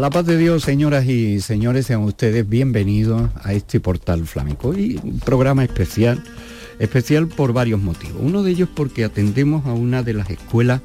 [0.00, 4.98] La paz de Dios, señoras y señores, sean ustedes bienvenidos a este portal flamenco y
[5.04, 6.24] un programa especial,
[6.78, 8.16] especial por varios motivos.
[8.18, 10.80] Uno de ellos porque atendemos a una de las escuelas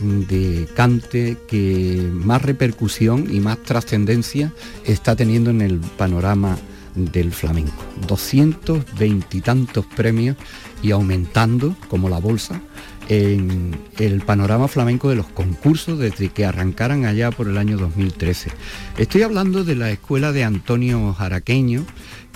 [0.00, 4.50] de cante que más repercusión y más trascendencia
[4.86, 6.56] está teniendo en el panorama
[6.94, 7.84] del flamenco.
[8.08, 10.38] 220 y tantos premios
[10.82, 12.62] y aumentando como la bolsa
[13.08, 18.50] en el panorama flamenco de los concursos desde que arrancaran allá por el año 2013.
[18.98, 21.84] Estoy hablando de la escuela de Antonio Jaraqueño,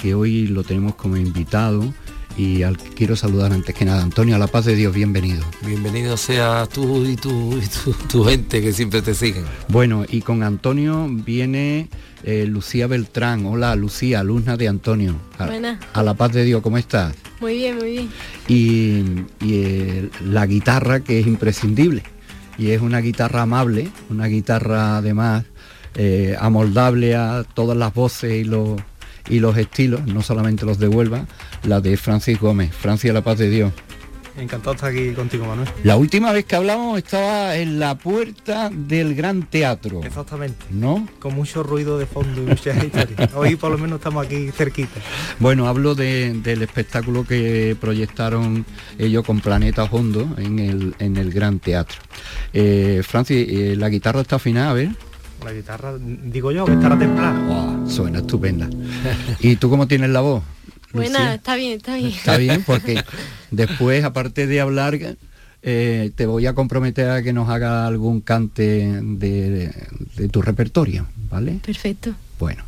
[0.00, 1.92] que hoy lo tenemos como invitado
[2.39, 4.03] y al que quiero saludar antes que nada.
[4.03, 5.44] Antonio, a la paz de Dios, bienvenido.
[5.67, 7.61] Bienvenido sea tú y tu,
[8.08, 9.45] tu, gente que siempre te siguen.
[9.69, 11.89] Bueno, y con Antonio viene
[12.22, 13.45] eh, Lucía Beltrán.
[13.45, 15.17] Hola, Lucía, alumna de Antonio.
[15.36, 15.80] Buena.
[15.92, 17.12] A la paz de Dios, ¿cómo estás?
[17.41, 19.27] Muy bien, muy bien.
[19.41, 22.05] Y, la guitarra que es imprescindible.
[22.56, 25.45] Y es una guitarra amable, una guitarra además
[25.95, 28.80] eh, amoldable a todas las voces y los,
[29.28, 31.26] y los estilos, no solamente los de Huelva,
[31.64, 32.72] la de Francis Gómez.
[32.72, 33.72] Francia, la paz de Dios.
[34.38, 35.68] Encantado estar aquí contigo, Manuel.
[35.82, 40.00] La última vez que hablamos estaba en la puerta del Gran Teatro.
[40.04, 40.64] Exactamente.
[40.70, 41.08] ¿No?
[41.18, 43.34] Con mucho ruido de fondo y muchas historias.
[43.34, 45.00] Hoy por lo menos estamos aquí cerquita.
[45.40, 48.64] Bueno, hablo del espectáculo que proyectaron
[48.98, 51.98] ellos con Planeta Hondo en el, en el Gran Teatro.
[52.52, 54.90] Eh, Francis, eh, la guitarra está afinada, a ver.
[55.44, 57.89] La guitarra, digo yo, que estará templada.
[57.89, 58.69] suena estupenda.
[59.41, 60.42] ¿Y tú cómo tienes la voz?
[60.92, 62.11] Bueno, está bien, está bien.
[62.11, 63.02] Está bien, porque
[63.51, 64.98] después, aparte de hablar,
[65.62, 69.73] eh, te voy a comprometer a que nos haga algún cante de,
[70.30, 71.61] tu repertorio, ¿vale?
[71.64, 72.14] Perfecto.
[72.39, 72.64] Bueno,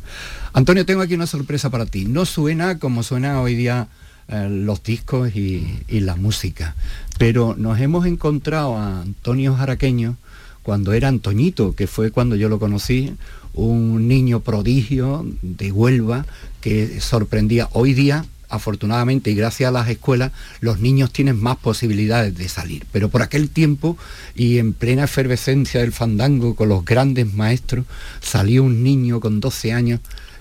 [0.53, 2.05] Antonio, tengo aquí una sorpresa para ti.
[2.05, 3.87] No suena como suena hoy día
[4.27, 6.75] eh, los discos y, y, la música,
[7.17, 10.17] pero nos hemos encontrado a Antonio Jaraqueño
[10.63, 13.13] cuando era Antoñito, que fue cuando yo lo conocí,
[13.53, 16.25] un niño prodigio de Huelva
[16.61, 17.67] que sorprendía.
[17.73, 22.85] Hoy día, afortunadamente y gracias a las escuelas, los niños tienen más posibilidades de salir.
[22.91, 23.97] Pero por aquel tiempo
[24.35, 27.85] y en plena efervescencia del fandango con los grandes maestros,
[28.21, 29.99] salió un niño con 12 años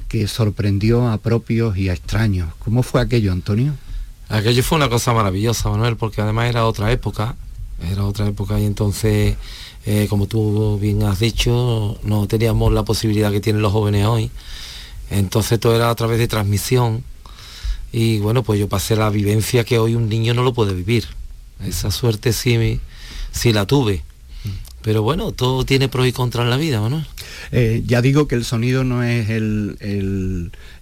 [0.08, 2.52] que sorprendió a propios y a extraños.
[2.58, 3.74] ¿Cómo fue aquello, Antonio?
[4.28, 7.36] Aquello fue una cosa maravillosa, Manuel, porque además era otra época,
[7.90, 9.36] era otra época y entonces
[9.86, 14.30] eh, como tú bien has dicho, no teníamos la posibilidad que tienen los jóvenes hoy.
[15.10, 17.04] Entonces todo era a través de transmisión.
[17.92, 21.06] Y bueno, pues yo pasé la vivencia que hoy un niño no lo puede vivir.
[21.64, 22.80] Esa suerte sí,
[23.32, 24.04] sí la tuve.
[24.82, 27.04] Pero bueno, todo tiene pros y contras en la vida, ¿no?
[27.52, 29.76] Eh, ya digo que el sonido no es el,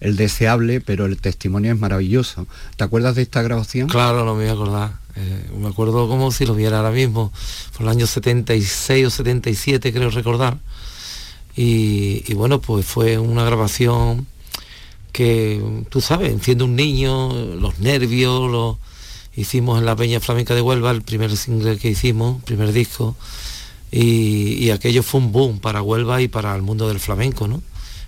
[0.00, 2.46] el, deseable, pero el testimonio es maravilloso.
[2.76, 3.88] ¿Te acuerdas de esta grabación?
[3.88, 4.92] Claro, me voy a acordar.
[5.16, 7.32] Eh, me acuerdo como si lo viera ahora mismo,
[7.72, 10.58] por el año 76 o 77 creo recordar.
[11.60, 14.28] Y, bueno, pues fue una grabación
[15.10, 15.60] que,
[15.90, 18.78] tú sabes, enciende un niño, los nervios, lo
[19.34, 23.16] hicimos en la Peña Flamenca de Huelva, el primer single que hicimos, primer disco,
[23.90, 27.62] y, aquello fue un boom para Huelva y para el mundo del flamenco, ¿no?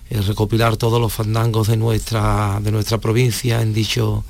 [0.09, 4.25] recopilar todos los fandangos de nuestra, de nuestra provincia en dicho,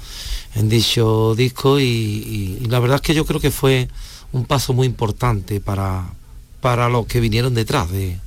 [0.53, 3.87] en dicho disco y, la verdad es que yo creo que fue
[4.31, 6.13] un paso muy importante para,
[6.61, 8.17] para los que vinieron detrás de,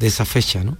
[0.00, 0.64] de esa fecha.
[0.64, 0.78] ¿no?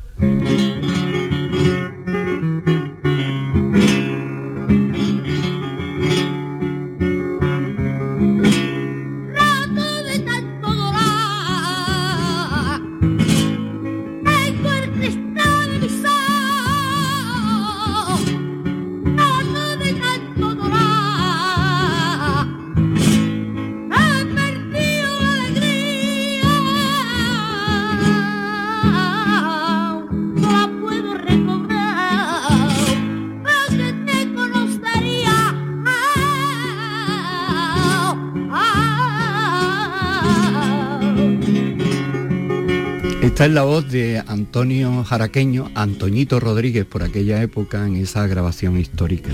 [43.43, 48.79] Esta es la voz de Antonio Jaraqueño, Antoñito Rodríguez por aquella época en esa grabación
[48.79, 49.33] histórica.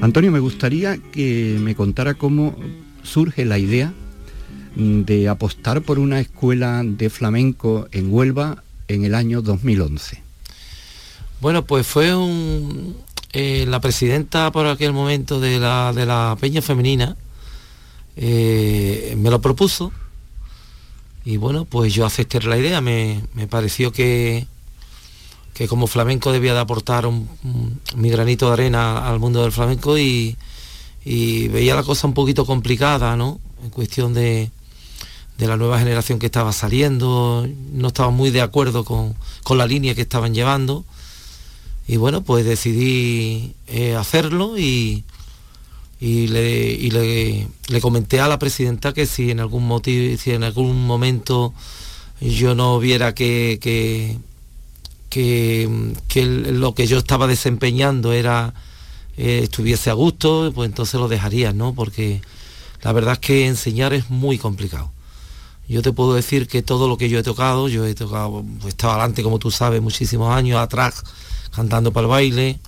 [0.00, 2.56] Antonio, me gustaría que me contara cómo
[3.02, 3.92] surge la idea
[4.76, 10.22] de apostar por una escuela de flamenco en Huelva en el año 2011.
[11.42, 12.14] Bueno, pues fue
[13.34, 17.14] eh, la presidenta por aquel momento de la, de la Peña Femenina,
[18.16, 19.92] eh, me lo propuso
[21.24, 24.46] y bueno, pues yo acepté la idea, me, pareció que,
[25.54, 27.08] que como flamenco debía de aportar
[27.94, 30.36] mi granito de arena al mundo del flamenco y,
[31.04, 33.40] veía la cosa un poquito complicada, ¿no?
[33.62, 34.50] En cuestión de,
[35.38, 39.66] de, la nueva generación que estaba saliendo, no estaba muy de acuerdo con, con la
[39.66, 40.84] línea que estaban llevando
[41.86, 45.04] y bueno, pues decidí eh, hacerlo y,
[46.04, 50.86] y, le, le, comenté a la presidenta que si en algún motivo, si en algún
[50.86, 51.54] momento
[52.20, 54.18] yo no viera que, que,
[55.08, 58.52] que, lo que yo estaba desempeñando era
[59.16, 61.72] eh, estuviese a gusto, pues entonces lo dejaría, ¿no?
[61.74, 62.20] Porque
[62.82, 64.92] la verdad es que enseñar es muy complicado.
[65.70, 68.74] Yo te puedo decir que todo lo que yo he tocado, yo he tocado, pues
[68.74, 71.02] estaba adelante, como tú sabes, muchísimos años, atrás
[71.50, 72.58] cantando para el baile,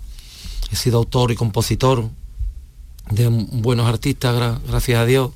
[0.73, 2.09] he sido autor y compositor
[3.11, 5.31] de buenos artistas, gracias a Dios.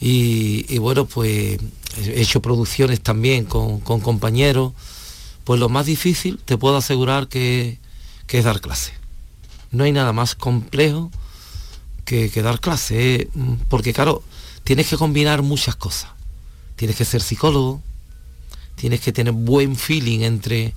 [0.00, 1.58] Y, bueno, pues
[1.98, 4.72] he hecho producciones también con, compañeros.
[5.44, 7.78] Pues lo más difícil, te puedo asegurar que,
[8.28, 8.92] es dar clase.
[9.70, 11.10] No hay nada más complejo
[12.04, 13.28] que, dar clase, ¿eh?
[13.68, 14.22] porque claro,
[14.64, 16.10] tienes que combinar muchas cosas.
[16.76, 17.80] Tienes que ser psicólogo,
[18.74, 20.74] tienes que tener buen feeling entre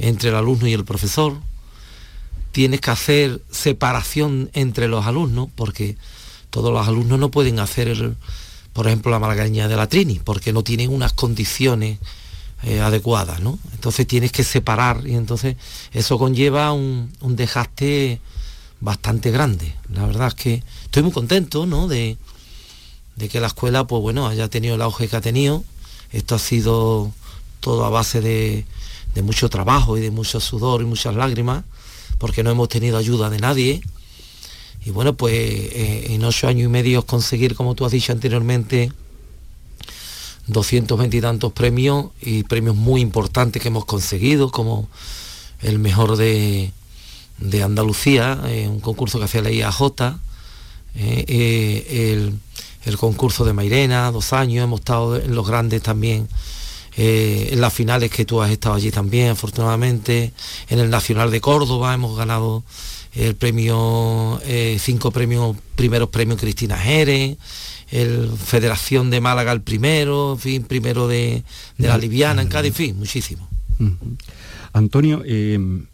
[0.00, 1.36] entre el alumno y el profesor,
[2.52, 5.96] tienes que hacer separación entre los alumnos, porque
[6.50, 8.14] todos los alumnos no pueden hacer,
[8.72, 11.98] por ejemplo, la malagueña de la Trini, porque no tienen unas condiciones
[12.62, 13.58] eh, adecuadas, ¿no?
[13.72, 15.56] Entonces tienes que separar y entonces
[15.92, 18.20] eso conlleva un, un, desgaste
[18.80, 19.74] bastante grande.
[19.92, 21.88] La verdad es que estoy muy contento, ¿no?
[21.88, 22.18] De,
[23.30, 25.62] que la escuela, pues bueno, haya tenido el auge que ha tenido.
[26.10, 27.12] Esto ha sido
[27.60, 31.64] todo a base de mucho trabajo y de mucho sudor y muchas lágrimas,
[32.20, 33.80] porque no hemos tenido ayuda de nadie.
[34.84, 38.92] Y bueno, pues eh, en ocho años y medio conseguir, como tú has dicho anteriormente,
[40.46, 44.88] 220 y tantos premios y premios muy importantes que hemos conseguido, como
[45.62, 46.72] el mejor de,
[47.38, 49.80] de Andalucía, eh, un concurso que hacía la IAJ,
[50.96, 52.38] eh, el,
[52.84, 56.28] el concurso de Mairena, dos años, hemos estado en los grandes también
[57.02, 60.34] eh, en las finales que tú has estado allí también, afortunadamente,
[60.68, 62.62] en el Nacional de Córdoba hemos ganado
[63.14, 67.38] el premio, eh, cinco premios, primeros premios Cristina Jerez,
[67.90, 71.42] el Federación de Málaga el primero, en fin, primero de,
[71.78, 73.48] la Liviana en Cádiz, en fin, muchísimo.
[74.74, 75.86] Antonio, em,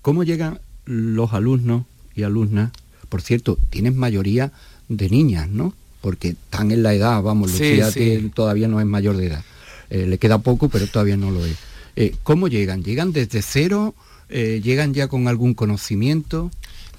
[0.00, 2.70] ¿cómo llegan los alumnos y alumnas?
[3.08, 4.52] Por cierto, tienes mayoría
[4.88, 5.74] de niñas, ¿no?
[6.06, 7.90] porque están en la edad, vamos, Lucía
[8.32, 9.44] todavía no es mayor de edad.
[9.90, 11.56] Eh, le queda poco, pero todavía no lo es.
[11.96, 12.82] Eh, ¿Cómo llegan?
[12.82, 13.94] ¿Llegan desde cero?
[14.28, 16.50] Eh, ¿Llegan ya con algún conocimiento?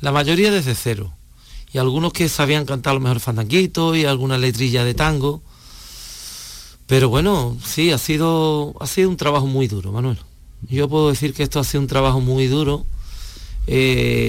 [0.01, 1.13] La mayoría desde cero.
[1.72, 5.42] Y algunos que sabían cantar lo mejor fandanguito y alguna letrilla de tango.
[6.86, 10.18] Pero bueno, sí, ha sido, ha sido un trabajo muy duro, Manuel.
[10.69, 12.86] Yo puedo decir que esto ha sido un trabajo muy duro.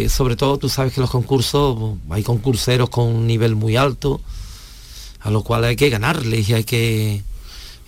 [0.08, 4.20] sobre todo tú sabes que los concursos, hay concurseros con un nivel muy alto
[5.20, 7.22] a lo cual hay que ganarles y hay que...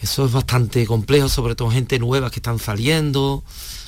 [0.02, 3.42] Eso es bastante complejo, sobre todo gente nueva que están saliendo,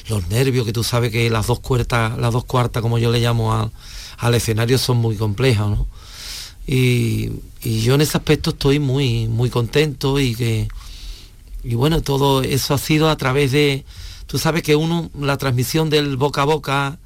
[0.09, 3.21] los nervios, que tú sabes que las dos cuartas, las dos cuartas, como yo le
[3.21, 3.71] llamo
[4.19, 5.87] al escenario, son muy complejas, ¿no?
[6.67, 7.31] Y,
[7.63, 10.69] yo en ese aspecto estoy muy, muy contento y que...
[11.65, 13.85] Y bueno, todo eso ha sido a través de...
[14.27, 16.99] Tú sabes que uno, la transmisión del boca a boca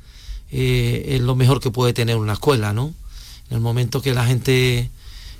[0.51, 2.95] eh, es lo mejor que puede tener una escuela, ¿no?
[3.51, 4.91] En el momento que la gente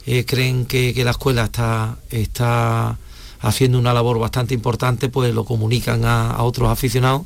[0.07, 2.99] eh, creen que, la escuela está, está
[3.41, 7.23] haciendo una labor bastante importante, pues lo comunican a, otros aficionados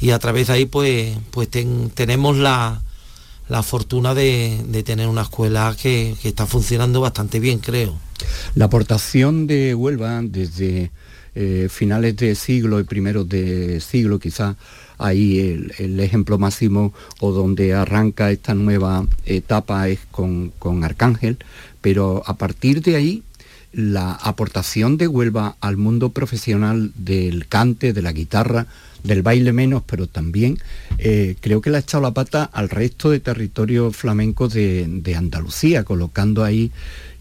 [0.00, 2.80] y a través de ahí pues, pues tenemos la,
[3.62, 7.98] fortuna de, tener una escuela que, está funcionando bastante bien, creo.
[8.54, 10.90] La aportación de Huelva desde
[11.34, 14.56] eh, finales de siglo y primeros de siglo, quizás
[14.98, 21.38] ahí el, ejemplo máximo o donde arranca esta nueva etapa es con, con Arcángel,
[21.80, 23.22] pero a partir de ahí
[23.72, 28.66] la aportación de Huelva al mundo profesional del cante, de la guitarra,
[29.02, 30.58] del baile menos, pero también
[30.98, 35.84] eh, creo que le ha echado la pata al resto de territorios flamencos de Andalucía,
[35.84, 36.70] colocando ahí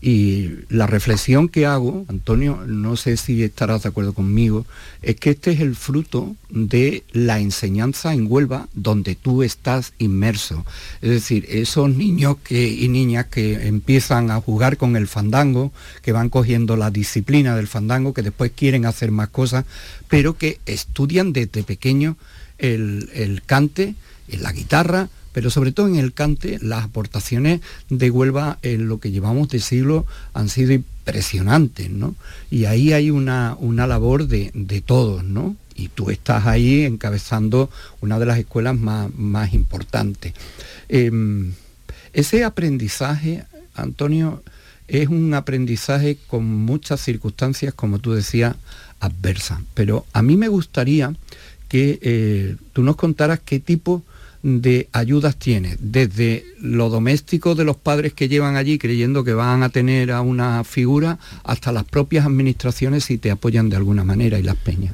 [0.01, 4.65] y la reflexión que hago, Antonio, no sé si estarás de acuerdo conmigo,
[5.03, 10.65] es que este es el fruto de la enseñanza en Huelva donde tú estás inmerso.
[11.03, 16.29] Es decir, esos niños y niñas que empiezan a jugar con el fandango, que van
[16.29, 19.65] cogiendo la disciplina del fandango, que después quieren hacer más cosas,
[20.07, 22.15] pero que estudian desde pequeños
[22.57, 23.93] el, el cante,
[24.27, 29.11] la guitarra, pero sobre todo en el cante, las aportaciones de Huelva en lo que
[29.11, 32.15] llevamos de siglo han sido impresionantes, ¿no?
[32.49, 35.55] Y ahí hay una, una labor de, todos, ¿no?
[35.75, 37.69] Y tú estás ahí encabezando
[38.01, 40.33] una de las escuelas más, importantes.
[40.89, 41.53] Em,
[42.13, 44.43] ese aprendizaje, Antonio,
[44.87, 48.57] es un aprendizaje con muchas circunstancias, como tú decías,
[48.99, 49.59] adversas.
[49.73, 51.15] Pero a mí me gustaría
[51.69, 54.03] que eh, tú nos contaras qué tipo
[54.43, 59.63] de ayudas tiene, desde lo doméstico de los padres que llevan allí creyendo que van
[59.63, 64.39] a tener a una figura, hasta las propias administraciones si te apoyan de alguna manera
[64.39, 64.93] y las peñas.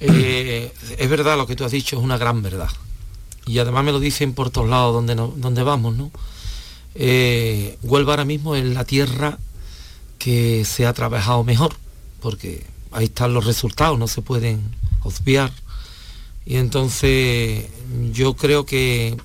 [0.00, 2.70] Eh, es verdad lo que tú has dicho, es una gran verdad.
[3.46, 6.10] Y además me lo dicen por todos lados donde, donde vamos, ¿no?
[6.94, 9.38] Eh, Huelva ahora mismo es la tierra
[10.18, 11.74] que se ha trabajado mejor,
[12.20, 14.60] porque ahí están los resultados, no se pueden
[15.02, 15.52] obviar.
[16.44, 17.66] Y entonces
[18.12, 19.16] yo creo que,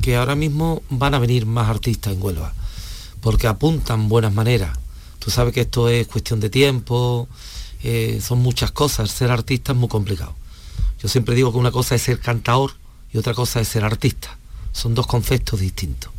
[0.00, 2.52] que ahora mismo van a venir más artistas en Huelva,
[3.20, 4.76] porque apuntan buenas maneras.
[5.18, 7.28] Tú sabes que esto es cuestión de tiempo,
[7.84, 10.34] eh, son muchas cosas, ser artista es muy complicado.
[11.00, 12.72] Yo siempre digo que una cosa es ser cantador
[13.12, 14.36] y otra cosa es ser artista.
[14.72, 16.10] Son dos conceptos distintos.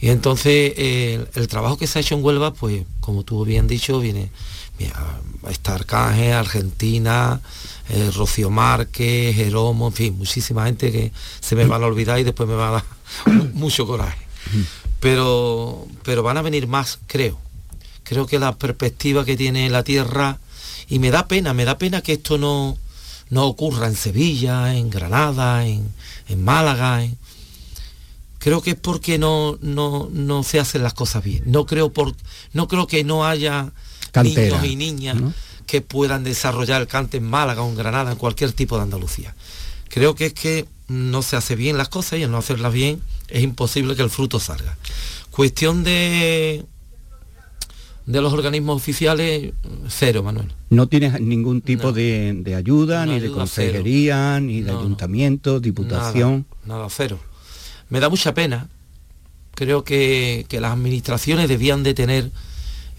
[0.00, 4.00] Y entonces el trabajo que se ha hecho en Huelva, pues como tú bien dicho,
[4.00, 4.30] viene
[5.50, 7.40] está Arcángel, Argentina,
[7.88, 12.24] eh, Rocío Márquez, Jeromo, en fin, muchísima gente que se me van a olvidar y
[12.24, 12.84] después me va a dar
[13.54, 14.18] mucho coraje.
[15.00, 17.38] Pero, pero van a venir más, creo.
[18.04, 20.38] Creo que la perspectiva que tiene la tierra,
[20.88, 22.76] y me da pena, me da pena que esto no,
[23.30, 25.90] no ocurra en Sevilla, en Granada, en,
[26.36, 27.06] Málaga.
[28.38, 31.42] creo que es porque no, no, no, se hacen las cosas bien.
[31.46, 32.14] No creo, por,
[32.52, 33.72] no creo que no haya
[34.22, 35.16] niños y niñas
[35.66, 39.34] que puedan desarrollar el cante en Málaga o en Granada, en cualquier tipo de Andalucía.
[39.88, 43.00] Creo que es que no se hace bien las cosas y al no hacerlas bien
[43.28, 44.76] es imposible que el fruto salga.
[45.30, 46.66] Cuestión de
[48.06, 49.52] de los organismos oficiales,
[49.88, 50.52] cero, Manuel.
[50.70, 56.46] No tienes ningún tipo de, ayuda, ni de consejería, ni de ayuntamiento, diputación.
[56.64, 57.18] Nada, cero.
[57.88, 58.68] Me da mucha pena.
[59.54, 62.30] Creo que, que las administraciones debían de tener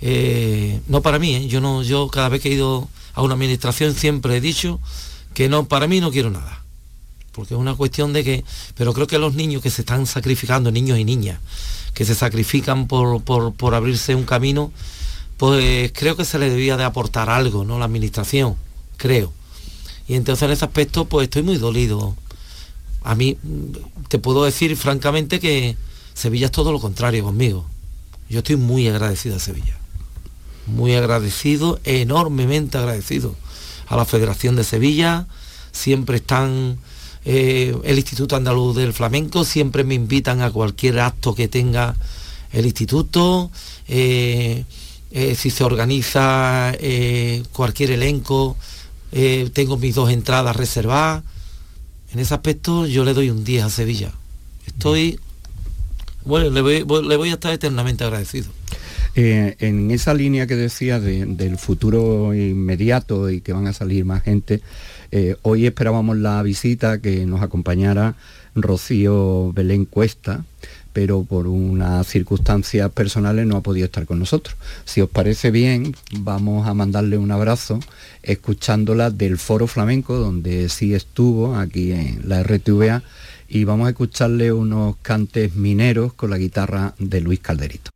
[0.05, 1.47] eh, no para mí, ¿eh?
[1.47, 4.81] yo no, yo cada vez que he ido a una administración siempre he dicho
[5.33, 6.61] que no, para mí no quiero nada.
[7.31, 8.43] Porque es una cuestión de que,
[8.75, 11.39] pero creo que los niños que se están sacrificando, niños y niñas,
[11.93, 14.73] que se sacrifican por, por, abrirse un camino,
[15.37, 17.79] pues creo que se le debía de aportar algo, ¿no?
[17.79, 18.57] La administración,
[18.97, 19.31] creo.
[20.09, 22.13] Y entonces en ese aspecto, pues estoy muy dolido.
[23.03, 23.37] A mí,
[24.09, 25.77] te puedo decir francamente que
[26.13, 27.65] Sevilla es todo lo contrario conmigo.
[28.29, 29.77] Yo estoy muy agradecido a Sevilla
[30.65, 33.35] muy agradecido, enormemente agradecido
[33.87, 35.27] a la Federación de Sevilla,
[35.71, 36.77] siempre están
[37.25, 41.95] eh, el Instituto Andaluz del Flamenco, siempre me invitan a cualquier acto que tenga
[42.51, 43.51] el instituto,
[43.87, 44.63] eh,
[45.11, 46.73] eh, si se organiza
[47.51, 48.57] cualquier elenco,
[49.53, 51.23] tengo mis dos entradas reservadas.
[52.11, 54.11] En ese aspecto yo le doy un día a Sevilla.
[54.65, 55.19] Estoy,
[56.25, 58.51] bueno, le voy, le voy a estar eternamente agradecido.
[59.15, 64.23] Eh, en esa línea que decía del futuro inmediato y que van a salir más
[64.23, 64.61] gente,
[65.11, 68.15] eh, hoy esperábamos la visita que nos acompañara
[68.55, 70.43] Rocío Belén Cuesta,
[70.93, 74.55] pero por unas circunstancias personales no ha podido estar con nosotros.
[74.85, 77.79] Si os parece bien, vamos a mandarle un abrazo
[78.23, 83.03] escuchándola del Foro Flamenco, donde sí estuvo, aquí en la RTVA,
[83.47, 87.91] y vamos a escucharle unos cantes mineros con la guitarra de Luis Calderito.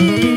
[0.00, 0.35] A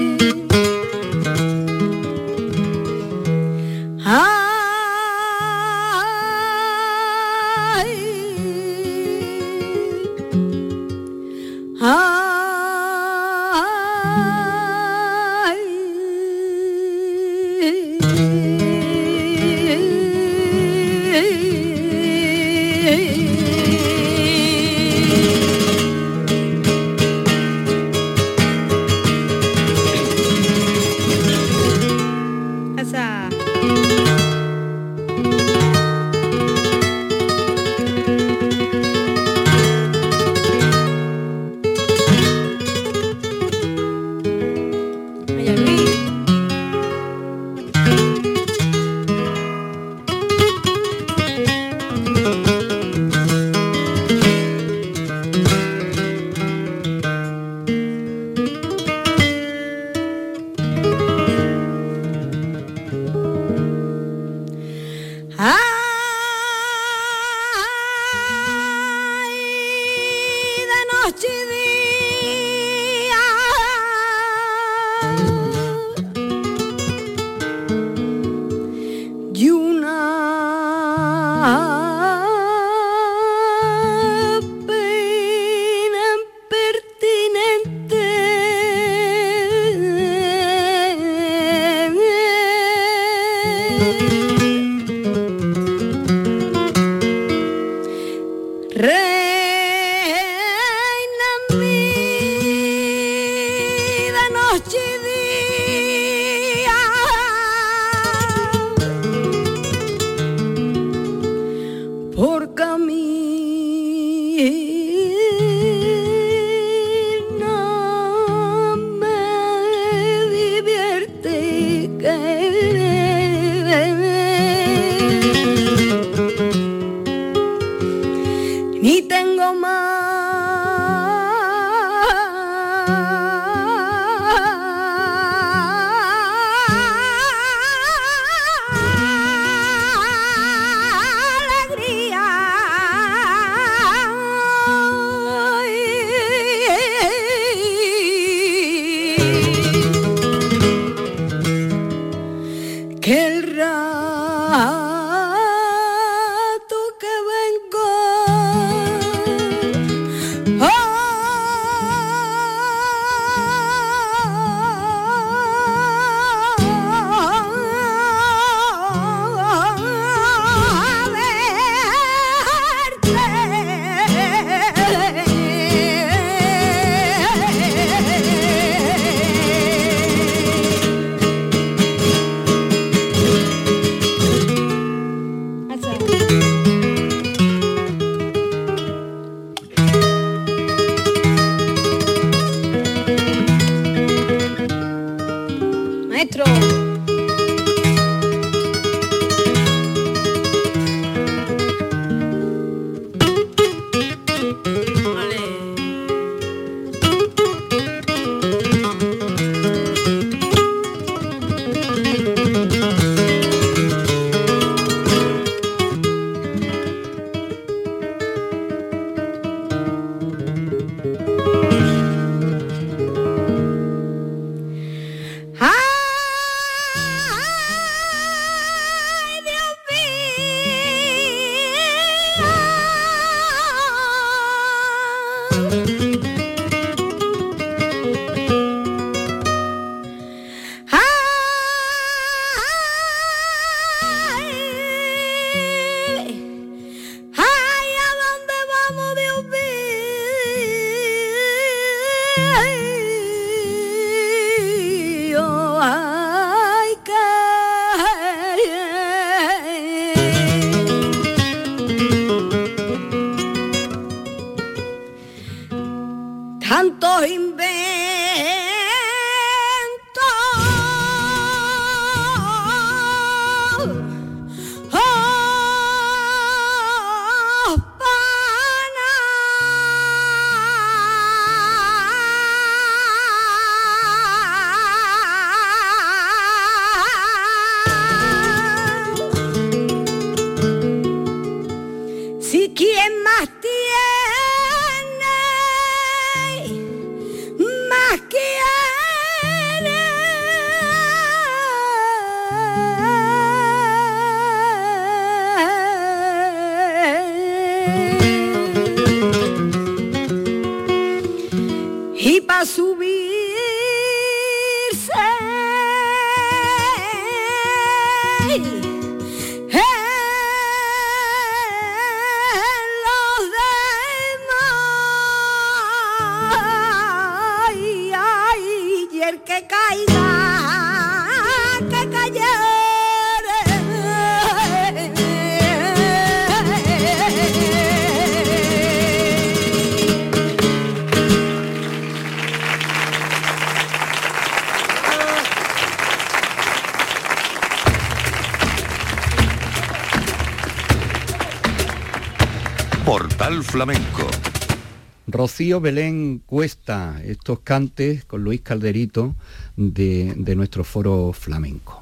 [355.59, 359.35] Rocío Belén Cuesta, estos cantes con Luis Calderito
[359.75, 362.01] de, nuestro foro flamenco.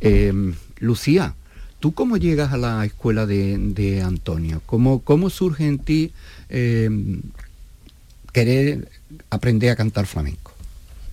[0.00, 1.34] Em, Lucía,
[1.80, 4.62] ¿tú cómo llegas a la escuela de, Antonio?
[4.64, 6.12] ¿Cómo, ¿Cómo, surge en ti
[6.48, 7.20] em,
[8.32, 8.88] querer
[9.28, 10.52] aprender a cantar flamenco?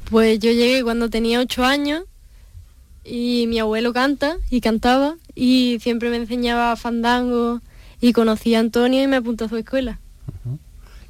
[0.10, 2.06] Pues yo llegué cuando tenía ocho años
[3.04, 7.60] y mi abuelo canta y cantaba y siempre me enseñaba fandango
[8.00, 10.00] y conocí a Antonio y me apuntó a su escuela.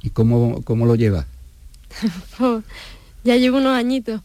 [0.02, 1.26] ¿Y cómo, cómo lo llevas?
[2.38, 2.64] Pues,
[3.24, 4.20] ya llevo unos añitos.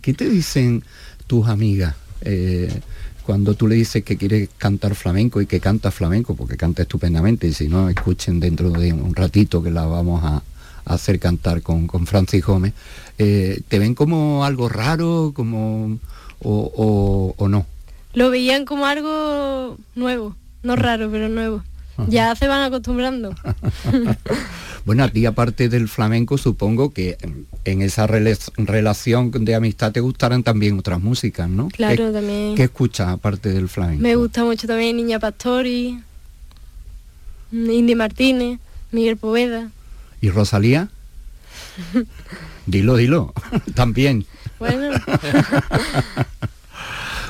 [0.00, 0.82] ¿Qué te dicen
[1.26, 2.80] tus amigas eh,
[3.26, 7.46] cuando tú le dices que quieres cantar flamenco y que canta flamenco, porque canta estupendamente,
[7.46, 10.42] y si no, escuchen dentro de un ratito que la vamos a,
[10.86, 12.74] hacer cantar con, con Francis Gómez,
[13.16, 15.98] eh, ¿te ven como algo raro como
[16.40, 17.66] o, o no?
[18.12, 21.62] Lo veían como algo nuevo no raro, pero nuevo.
[22.08, 23.34] Ya se van acostumbrando.
[24.84, 27.16] bueno, a ti aparte del flamenco, supongo que
[27.64, 31.68] en esa relación de amistad te gustarán también otras músicas, ¿no?
[31.68, 32.54] Claro, también.
[32.54, 34.02] ¿Qué escuchas aparte del flamenco?
[34.02, 36.00] Me gusta mucho también Niña Pastori,
[37.52, 38.58] Indy Martínez,
[38.90, 39.70] Miguel Poveda.
[40.20, 40.88] ¿Y Rosalía?
[42.66, 43.32] dilo, dilo,
[43.74, 44.26] también.
[44.58, 44.90] Bueno.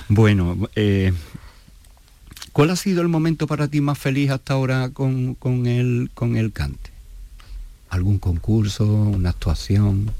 [0.08, 1.12] bueno, eh,
[2.54, 5.36] ¿Cuál ha sido el momento para ti más feliz hasta ahora con,
[5.66, 6.90] el, con el cante?
[7.90, 10.12] ¿Algún concurso, una actuación?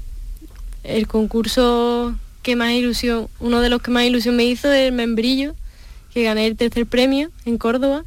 [0.83, 4.91] El concurso que más ilusión, uno de los que más ilusión me hizo es el
[4.91, 5.55] membrillo,
[6.13, 8.03] que gané el tercer premio en Córdoba.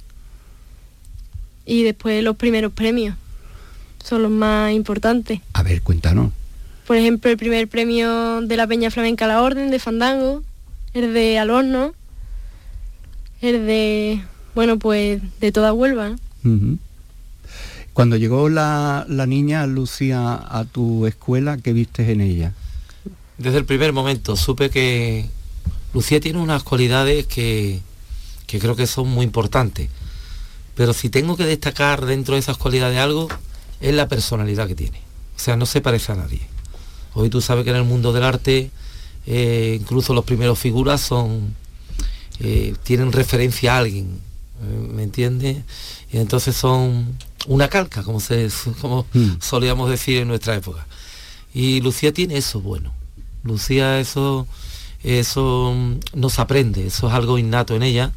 [1.64, 3.16] Y después los primeros premios
[4.04, 5.40] son los más importantes.
[5.54, 6.32] A ver, cuéntanos.
[6.86, 10.42] Por ejemplo, el primer premio de la Peña Flamenca La Orden de Fandango,
[10.92, 11.94] el de Alorno,
[13.40, 14.24] el de,
[14.54, 16.16] bueno, pues de toda Huelva.
[17.92, 22.52] Cuando llegó la, niña Lucía a tu escuela, ¿qué viste en ella?
[23.38, 25.26] Desde el primer momento supe que
[25.94, 27.80] Lucía tiene unas cualidades que,
[28.46, 29.88] que creo que son muy importantes.
[30.74, 33.28] Pero si tengo que destacar dentro de esas cualidades algo,
[33.80, 34.98] es la personalidad que tiene.
[35.36, 36.40] O sea, no se parece a nadie.
[37.14, 38.70] Hoy tú sabes que en el mundo del arte,
[39.26, 41.54] eh, incluso los primeros figuras son
[42.40, 44.20] eh, tienen referencia a alguien,
[44.62, 45.58] eh, ¿me entiendes?
[46.12, 48.48] Y entonces son una calca, como, se,
[48.80, 49.40] como mm.
[49.40, 50.86] solíamos decir en nuestra época.
[51.52, 52.92] Y Lucía tiene eso bueno.
[53.42, 54.46] Lucía eso,
[55.02, 55.74] eso
[56.14, 58.12] nos aprende, eso es algo innato en ella.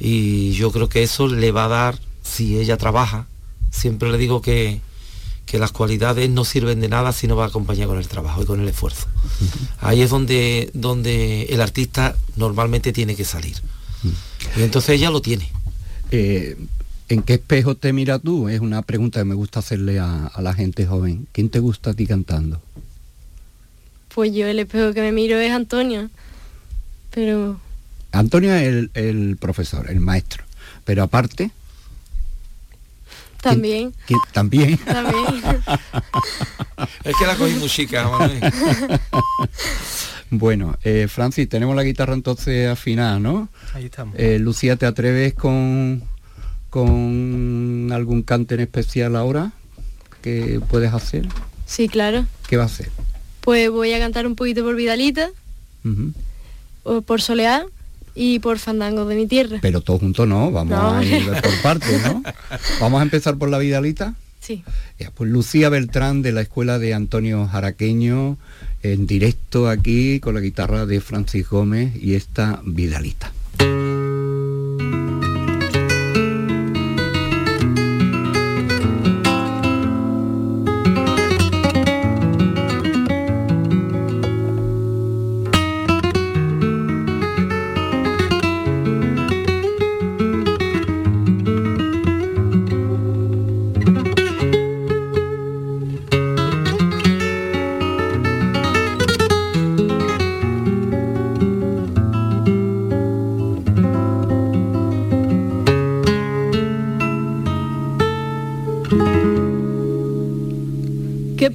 [0.00, 3.26] Y yo creo que eso le va a dar, si ella trabaja,
[3.70, 4.80] siempre le digo que,
[5.48, 8.44] que las cualidades no sirven de nada si no va acompañar con el trabajo y
[8.44, 9.06] con el esfuerzo.
[9.80, 13.56] Ahí es donde, donde el artista normalmente tiene que salir.
[14.58, 15.50] Y entonces ella lo tiene.
[16.10, 16.58] Eh,
[17.08, 18.50] ¿En qué espejo te miras tú?
[18.50, 21.26] Es una pregunta que me gusta hacerle a, la gente joven.
[21.32, 22.60] ¿Quién te gusta a ti cantando?
[24.14, 26.10] Pues yo el espejo que me miro es Antonio.
[27.10, 27.58] Pero...
[28.12, 30.44] Antonio es el, el profesor, el maestro.
[30.84, 31.52] Pero aparte,
[33.50, 33.94] también.
[34.32, 34.76] ¿También?
[34.78, 35.42] También.
[37.04, 38.08] es que la cogí música,
[40.30, 43.48] Bueno, eh, Francis, tenemos la guitarra entonces afinada, ¿no?
[43.72, 44.14] Ahí estamos.
[44.18, 46.02] Eh, Lucía, ¿te atreves con,
[46.68, 49.52] con algún cante en especial ahora
[50.20, 51.26] que puedes hacer?
[51.64, 52.26] Sí, claro.
[52.46, 52.90] ¿Qué va a hacer?
[53.40, 55.30] Pues voy a cantar un poquito por Vidalita,
[56.82, 57.64] o por Soleá
[58.18, 59.58] y por Fandango de mi tierra.
[59.62, 62.22] Pero todo junto no, vamos a ir por partes, ¿no?
[62.80, 64.14] Vamos a empezar por la Vidalita.
[64.40, 64.64] Sí.
[65.14, 68.38] pues Lucía Beltrán de la escuela de Antonio Jaraqueño,
[68.82, 73.32] en directo aquí con la guitarra de Francis Gómez y esta Vidalita.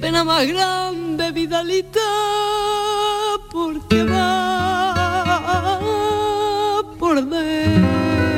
[0.04, 1.98] Pena más grande, Vidalita,
[3.50, 4.92] porque va
[6.98, 8.36] por dentro.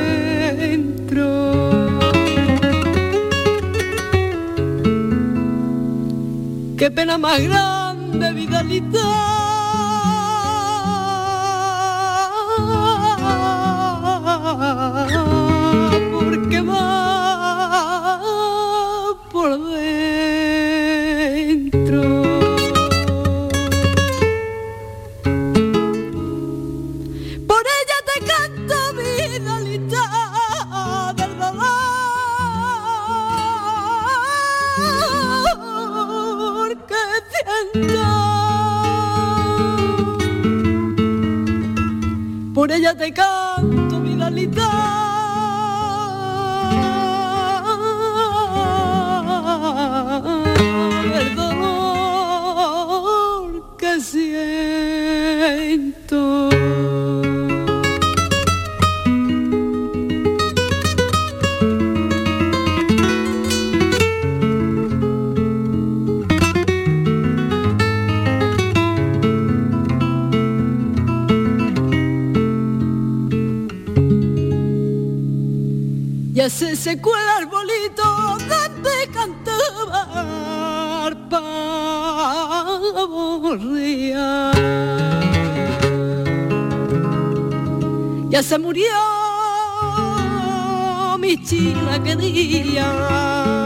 [6.77, 7.76] Qué pena más grande,
[88.29, 88.85] Ya se murió
[91.19, 93.56] mi china querida.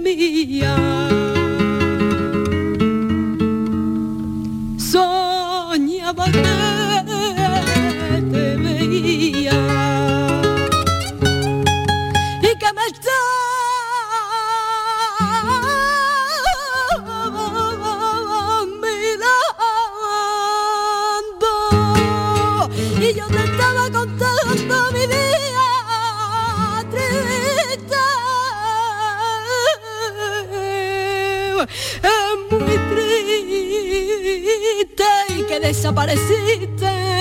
[0.00, 1.19] Mía
[35.60, 37.19] desapareciste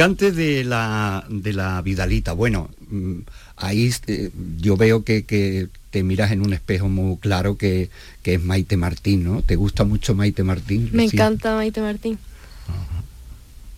[0.00, 3.16] Cante de la, de la Vidalita, bueno, mm,
[3.56, 7.90] ahí eh, yo veo que, que te miras en un espejo muy claro que,
[8.22, 9.42] que es Maite Martín, ¿no?
[9.42, 10.88] ¿Te gusta mucho Maite Martín?
[10.94, 12.18] Me encanta Maite Martín.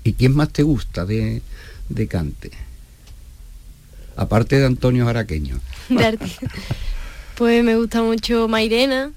[0.05, 1.43] ¿Y quién más te gusta de,
[1.89, 2.53] de cante?
[4.15, 5.43] Aparte de Antonio arte.
[7.35, 9.11] Pues me gusta mucho Mairena,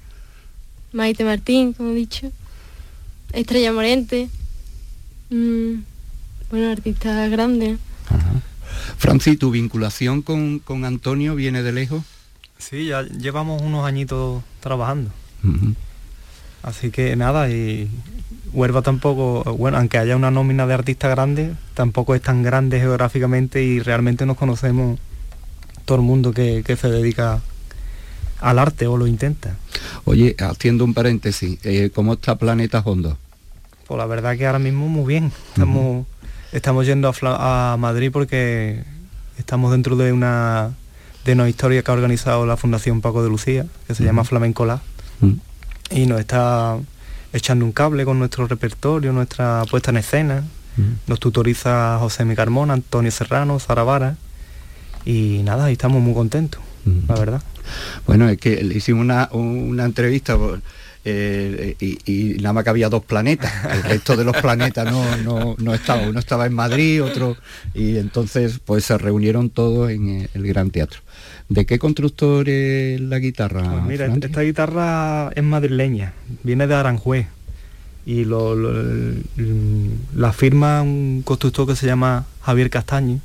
[0.92, 2.32] Maite Martín, como he dicho,
[3.32, 4.28] Estrella Morente,
[5.30, 5.76] mm,
[6.50, 7.80] bueno, artistas grandes.
[8.98, 12.04] Franci, ¿tu vinculación con, con Antonio viene de lejos?
[12.58, 15.12] Sí, ya llevamos unos añitos trabajando.
[16.64, 17.88] Así que nada, y
[18.52, 23.62] Huelva tampoco, bueno, aunque haya una nómina de artistas grandes, tampoco es tan grande geográficamente
[23.64, 25.00] y realmente nos conocemos
[25.86, 27.42] todo el mundo que, que se dedica
[28.40, 29.56] al arte o lo intenta.
[30.06, 33.18] Oye, haciendo un paréntesis, eh, ¿cómo está Planeta Hondo?
[33.88, 35.32] Pues la verdad que ahora mismo muy bien.
[35.50, 36.08] Estamos,
[36.56, 38.84] estamos yendo a, a Madrid porque
[39.38, 40.72] estamos dentro de una
[41.26, 44.66] de una historia que ha organizado la Fundación Paco de Lucía, que se llama Flamenco
[44.66, 44.80] Lab,
[45.22, 45.34] Mm.
[45.92, 46.78] y nos está
[47.34, 50.44] echando un cable con nuestro repertorio, nuestra puesta en escena.
[50.78, 50.84] Mm.
[51.08, 54.18] Nos tutoriza José Mi Carmona, Antonio Serrano, Sara Vara.
[55.06, 57.00] Y nada, y estamos muy contentos, Mm.
[57.08, 57.42] la verdad.
[58.06, 60.62] Bueno, es que le hicimos una, una entrevista por-
[61.08, 63.52] eh, y, y nada más que había dos planetas.
[63.72, 66.02] El resto de los planetas no, no, no estaba.
[66.08, 67.38] Uno estaba en Madrid, otro.
[67.74, 71.00] Y entonces pues se reunieron todos en eh, el Gran Teatro.
[71.48, 73.62] ¿De qué constructor es la guitarra?
[73.72, 76.14] Pues mira, esta guitarra es madrileña,
[76.44, 77.28] viene de Aranjuez
[78.08, 78.56] y lo-
[80.16, 83.20] la firma un constructor que se llama Javier Castaño,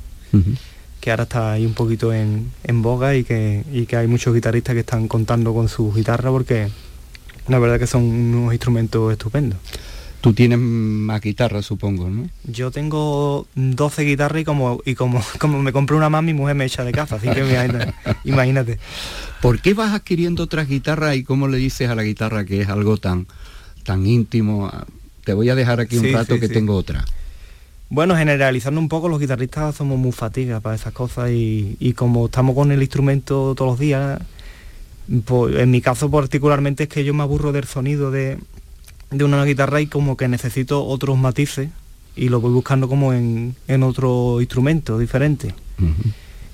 [0.99, 4.33] que ahora está ahí un poquito en, en boga y que, y que hay muchos
[4.35, 6.67] guitarristas que están contando con su guitarra porque
[7.47, 9.59] la verdad que son unos instrumentos estupendos.
[10.21, 12.29] Tú tienes más guitarras, supongo, ¿no?
[12.43, 16.55] Yo tengo 12 guitarras y como, y como, como me compré una más, mi mujer
[16.55, 17.93] me echa de casa, así que imagínate.
[18.23, 18.79] imagínate.
[19.41, 22.69] ¿Por qué vas adquiriendo otras guitarras y cómo le dices a la guitarra que es
[22.69, 23.25] algo tan,
[23.83, 24.71] tan íntimo?
[25.23, 26.53] Te voy a dejar aquí un Sí, rato sí, que sí.
[26.53, 27.03] tengo otra.
[27.89, 32.27] Bueno, generalizando un poco, los guitarristas somos muy fatigas para esas cosas y, y como
[32.27, 34.21] estamos con el instrumento todos los días,
[35.25, 38.37] pues, en mi caso particularmente es que yo me aburro del sonido de,
[39.11, 41.69] de una guitarra y como que necesito otros matices
[42.15, 45.53] y lo voy buscando como en, en otro instrumento diferente.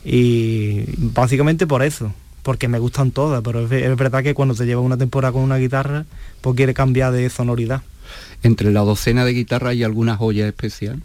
[0.06, 4.56] Y básicamente por eso, porque me gustan todas, pero es, ve- es verdad que cuando
[4.56, 6.06] te llevas una temporada con una guitarra,
[6.42, 7.82] pues quiere cambiar de sonoridad.
[8.44, 11.02] Entre la docena de guitarras hay alguna joya especial.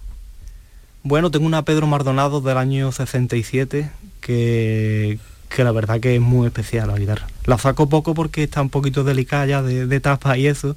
[1.03, 5.19] Bueno, tengo una Pedro Mardonado del año 67 que,
[5.55, 7.27] que la verdad que es muy especial la guitarra.
[7.47, 10.77] La saco poco porque está un poquito delicada ya de, de tapa y eso,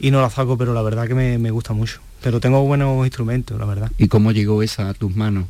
[0.00, 2.00] y no la saco, pero la verdad que me, me gusta mucho.
[2.22, 3.90] Pero tengo buenos instrumentos, la verdad.
[3.98, 5.44] ¿Y cómo llegó esa a tus manos?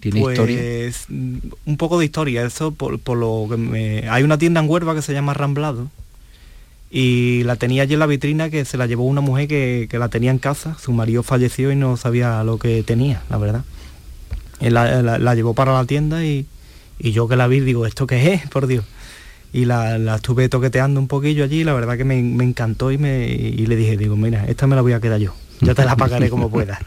[0.00, 0.92] ¿Tiene pues, historia?
[1.08, 4.08] mm, Un poco de historia, eso por, por lo que me...
[4.08, 5.88] Hay una tienda en Huerva que se llama Ramblado
[6.90, 9.98] y la tenía allí en la vitrina que se la llevó una mujer que, que
[9.98, 13.64] la tenía en casa, su marido falleció y no sabía lo que tenía, la verdad.
[14.60, 16.46] La- la llevó para la tienda y,
[17.00, 18.48] y yo que la vi digo, ¿esto qué es?
[18.48, 18.84] Por Dios.
[19.52, 22.92] Y la, la estuve toqueteando un poquillo allí y la verdad que me, me encantó
[22.92, 25.34] y, me, y le dije, digo, mira, esta me la voy a quedar yo.
[25.60, 26.80] Yo te la pagaré como pueda.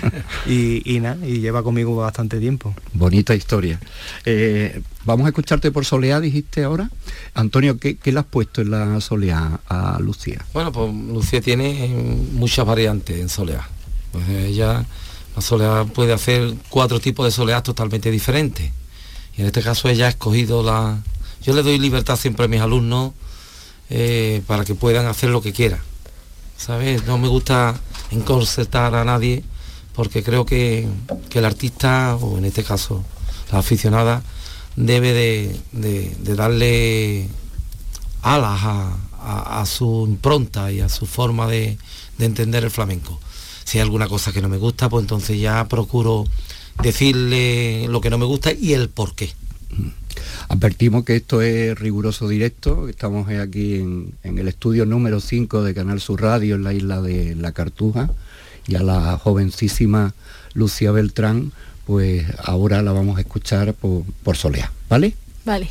[0.46, 2.74] y, y nada, y lleva conmigo bastante tiempo.
[2.92, 3.80] Bonita historia.
[4.24, 6.90] Eh, vamos a escucharte por Soleá, dijiste ahora.
[7.34, 10.44] Antonio, ¿qué, qué le has puesto en la Soleá a Lucía?
[10.52, 11.88] Bueno, pues Lucía tiene
[12.32, 13.68] muchas variantes en soleá.
[14.12, 14.84] Pues ella,
[15.34, 18.70] la soleá puede hacer cuatro tipos de soleá totalmente diferentes.
[19.36, 20.98] Y en este caso ella ha escogido la...
[21.42, 23.12] Yo le doy libertad siempre a mis alumnos
[23.88, 25.80] eh, para que puedan hacer lo que quieran.
[26.56, 27.06] ¿Sabes?
[27.06, 29.42] No me gusta encorsetar a nadie
[29.94, 30.86] porque creo que,
[31.30, 33.04] que el artista, o en este caso
[33.50, 34.22] la aficionada,
[34.76, 37.28] debe de, de- darle
[38.22, 41.78] alas a, a- a su impronta y a su forma de,
[42.18, 43.18] de entender el flamenco.
[43.64, 46.24] Si hay alguna cosa que no me gusta, pues entonces ya procuro
[46.82, 49.30] decirle lo que no me gusta y el por qué.
[50.48, 55.74] Advertimos que esto es riguroso directo, estamos aquí en, en el estudio número 5 de
[55.74, 58.10] Canal Sur Radio en la isla de La Cartuja
[58.66, 60.14] y a la jovencísima
[60.54, 61.52] Lucía Beltrán,
[61.86, 65.14] pues ahora la vamos a escuchar por, por Soleá, ¿vale?
[65.44, 65.68] Vale.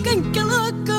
[0.00, 0.97] can kill a girl.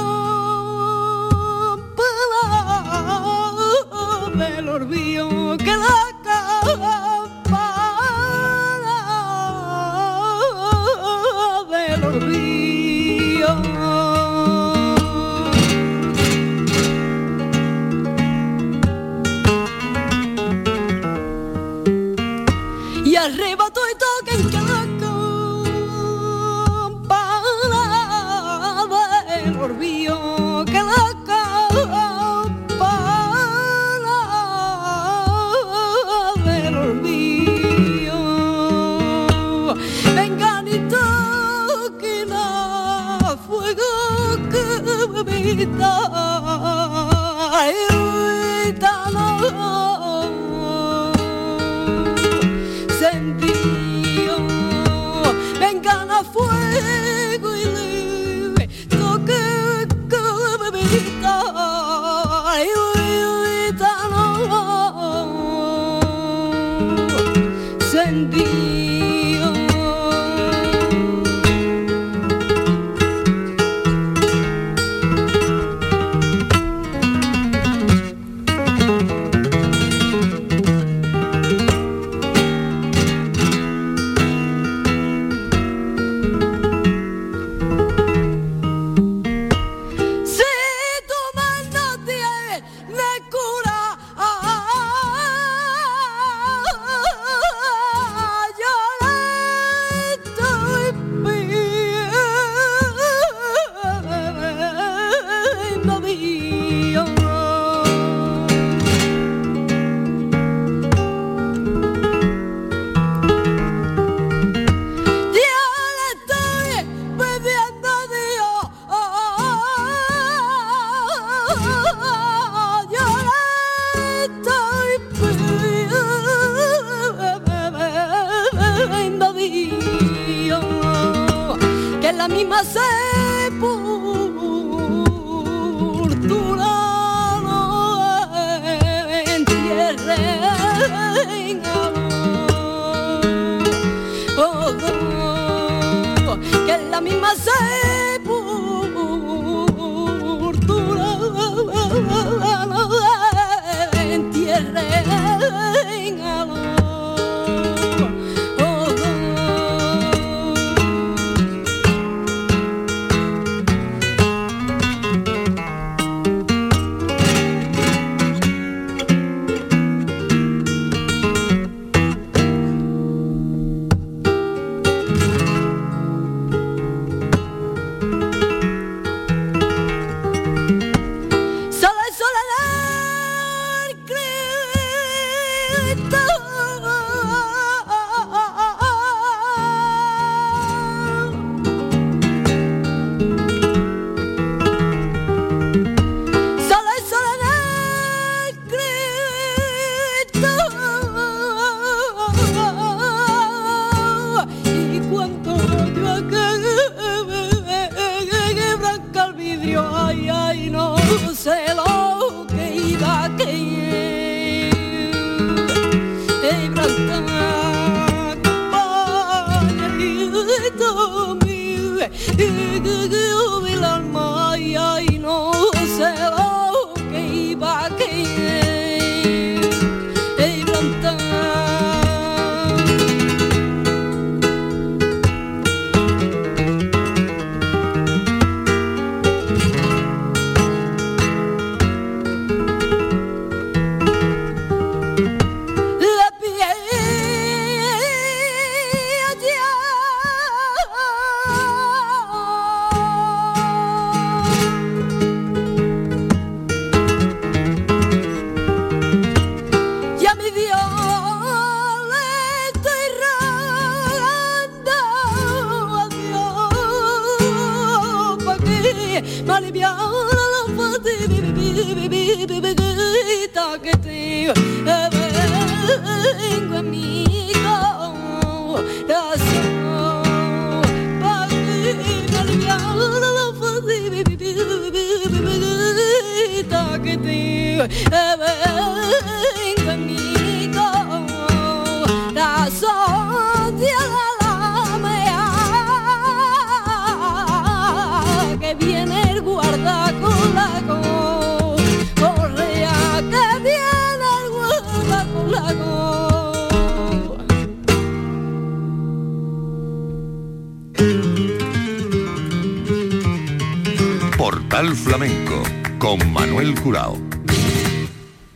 [315.09, 315.63] Flamenco
[315.97, 317.17] con Manuel Curao.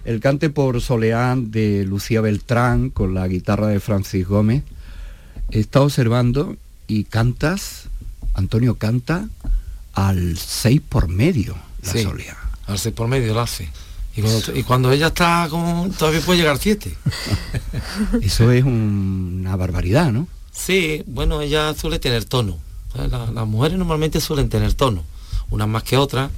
[0.05, 4.61] El cante por Soleán de Lucía Beltrán con la guitarra de Francis Gómez.
[5.49, 7.85] Está observando y cantas,
[8.35, 9.27] Antonio canta
[9.93, 12.03] al 6 por medio, la Sí.
[12.03, 12.37] Soleá.
[12.67, 13.67] Al 6 por medio lo hace.
[14.15, 16.95] Y cuando, y cuando ella está como todavía puede llegar 7.
[18.21, 20.27] Eso es un- una barbaridad, ¿no?
[20.51, 22.59] Sí, bueno, ella suele tener tono.
[22.93, 25.03] La- las mujeres normalmente suelen tener tono,
[25.49, 26.29] unas más que otras,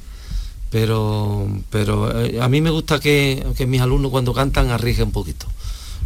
[0.75, 5.11] pero, pero eh, a mí me gusta que, que mis alumnos cuando cantan arriesguen un
[5.13, 5.45] poquito.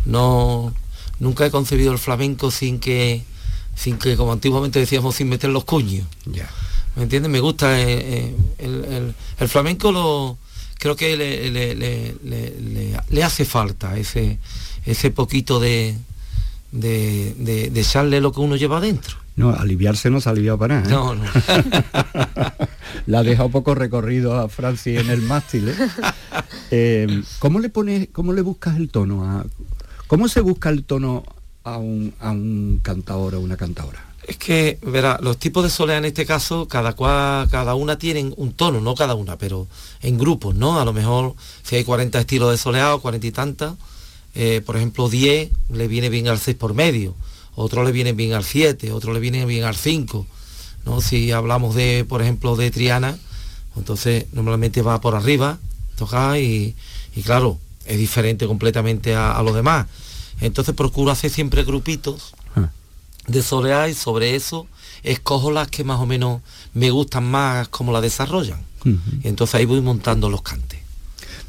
[0.06, 0.72] No,
[1.20, 3.24] nunca he concebido el flamenco sin que,
[3.76, 6.06] sin que, como antiguamente decíamos, sin meter los cuños.
[6.28, 6.48] Ya.
[6.96, 7.32] ¿Me entiendes?
[7.32, 10.38] Me gusta eh, eh, el, el- el flamenco lo
[10.78, 14.38] creo que le, le- le- le- le- le hace falta ese,
[14.86, 15.98] ese poquito de,
[16.72, 19.18] de, de- de echarle lo que uno lleva adentro.
[19.40, 20.90] No, aliviarse no se ha aliviado para nada.
[20.90, 20.92] ¿eh?
[20.92, 21.24] No, no.
[23.06, 25.70] La ha dejado poco recorrido a Francis en el mástil.
[25.70, 25.76] ¿eh?
[26.72, 29.44] Eh, ¿Cómo le pones, cómo le buscas el tono a,
[30.06, 31.24] cómo se busca el tono
[31.64, 34.06] a un, a un cantador o una cantadora?
[34.28, 38.36] Es que, verá, los tipos de solea en este caso, cada cual, cada una tienen
[38.38, 39.68] un tono, no cada una, pero
[40.04, 40.80] en grupos, ¿no?
[40.80, 41.34] A lo mejor
[41.64, 43.74] si hay 40 estilos de soleado, 40 y tantas,
[44.36, 47.16] eh, por ejemplo 10 le viene bien al 6 por medio,
[47.60, 50.26] otro le viene bien al 7, otro le viene bien al 5,
[50.86, 51.01] ¿no?
[51.01, 53.18] Si hablamos de, por ejemplo, de Triana,
[53.76, 55.57] entonces normalmente va por arriba,
[55.97, 56.76] toca y,
[57.16, 59.88] y claro, es diferente completamente a, a los demás.
[60.41, 62.72] Entonces procuro hacer siempre grupitos Ah.
[63.28, 64.66] de soleá y sobre eso
[65.03, 66.41] escojo las que más o menos
[66.74, 68.62] me gustan más como la desarrollan.
[69.24, 70.80] Y entonces ahí voy montando los cantes.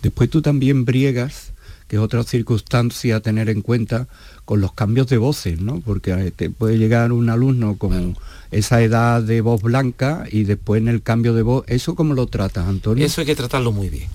[0.02, 1.49] Después tú también briegas,
[1.91, 4.07] que es otra circunstancia a tener en cuenta,
[4.45, 5.80] con los cambios de voces, ¿no?
[5.80, 8.16] Porque eh, te puede llegar un alumno con
[8.53, 12.28] esa edad de voz blanca y después en el cambio de voz, ¿eso cómo lo
[12.28, 13.05] tratas, Antonio?
[13.05, 14.09] Eso hay que tratarlo muy bien.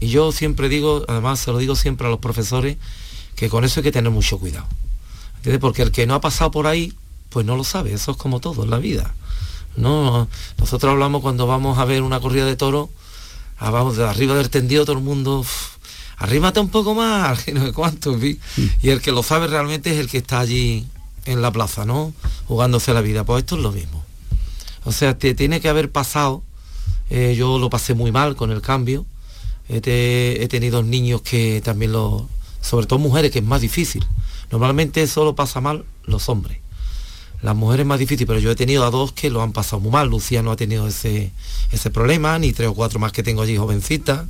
[0.00, 2.76] Y yo siempre digo, además se lo digo siempre a los profesores,
[3.36, 4.66] que con eso hay que tener mucho cuidado.
[5.36, 5.62] ¿Entiendes?
[5.62, 6.92] Porque el que no ha pasado por ahí,
[7.30, 9.14] pues no lo sabe, eso es como todo en la vida.
[9.78, 12.90] No, nosotros hablamos cuando vamos a ver una corrida de toro,
[13.58, 15.74] vamos de arriba del tendido todo el mundo, "Uf,
[16.16, 18.38] arrímate un poco más, no sé cuánto, fin.
[18.82, 20.86] Y el que lo sabe realmente es el que está allí
[21.26, 22.12] en la plaza, ¿no?
[22.46, 23.24] Jugándose la vida.
[23.24, 24.04] Pues esto es lo mismo.
[24.84, 26.42] O sea, te tiene que haber pasado.
[27.10, 29.04] eh, yo lo pasé muy mal con el cambio.
[29.68, 32.28] He, te- he tenido niños que también lo,
[32.60, 34.04] sobre todo mujeres, que es más difícil.
[34.50, 36.58] Normalmente eso lo pasa mal los hombres.
[37.42, 39.80] Las mujeres es más difícil, pero yo he tenido a dos que lo han pasado
[39.80, 40.08] muy mal.
[40.08, 41.30] Lucía no ha tenido ese,
[41.72, 44.26] ese problema, ni tres o cuatro más que tengo allí jovencitas.